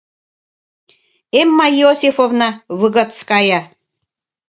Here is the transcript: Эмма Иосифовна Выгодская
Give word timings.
Эмма 1.41 1.67
Иосифовна 1.79 2.49
Выгодская 2.79 3.59